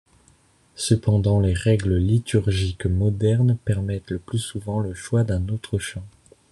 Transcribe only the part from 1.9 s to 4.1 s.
liturgiques modernes permettent